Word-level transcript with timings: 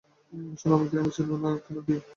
সোনামুখীর 0.59 1.01
আমি 1.01 1.11
চেনো, 1.15 1.35
না 1.43 1.49
কি? 1.85 1.95